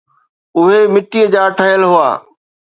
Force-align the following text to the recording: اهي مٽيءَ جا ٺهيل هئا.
اهي 0.59 0.79
مٽيءَ 0.93 1.25
جا 1.35 1.43
ٺهيل 1.57 1.81
هئا. 1.91 2.11